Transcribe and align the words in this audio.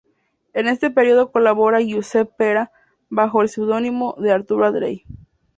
En 0.53 0.67
este 0.67 0.89
periodo 0.89 1.31
colabora 1.31 1.79
Giuseppe 1.79 2.33
Pera, 2.35 2.71
bajo 3.09 3.43
el 3.43 3.49
seudónimo 3.49 4.15
de 4.17 4.31
"Arturo 4.31 4.65
Andrei". 4.65 5.03